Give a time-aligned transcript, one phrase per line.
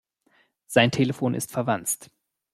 [0.65, 2.09] Sein Telefon ist verwanzt.